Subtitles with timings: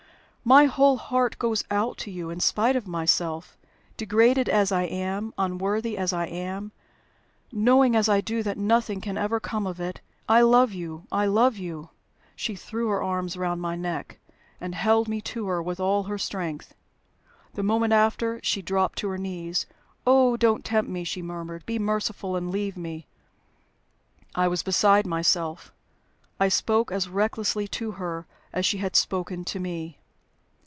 [0.43, 3.55] "My whole heart goes out to you in spite of myself.
[3.95, 6.71] Degraded as I am, unworthy as I am
[7.51, 11.05] knowing as I do that nothing can ever come of it I love you!
[11.11, 11.91] I love you!"
[12.35, 14.17] She threw her arms round my neck,
[14.59, 16.73] and held me to her with all her strength.
[17.53, 19.67] The moment after, she dropped on her knees.
[20.07, 21.67] "Oh, don't tempt me!" she murmured.
[21.67, 23.05] "Be merciful and leave me."
[24.33, 25.71] I was beside myself.
[26.39, 29.99] I spoke as recklessly to her as she had spoken to me.